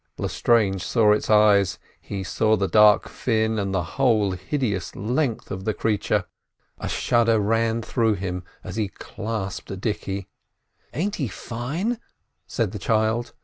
[0.17, 5.63] Lestrange saw its eyes, he saw the dark fin, and the whole hideous length of
[5.63, 6.25] the creature;
[6.79, 10.27] a shudder ran through him as he clasped Dicky.
[10.91, 11.99] "Ain't he fine?"
[12.47, 13.33] said the child.